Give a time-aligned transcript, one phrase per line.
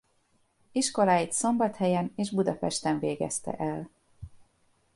[0.71, 3.89] Iskoláit Szombathelyen és Budapesten végezte el.